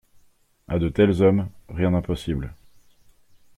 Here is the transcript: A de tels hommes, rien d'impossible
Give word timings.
A 0.75 0.79
de 0.83 0.89
tels 0.95 1.21
hommes, 1.27 1.51
rien 1.81 1.91
d'impossible 1.97 2.53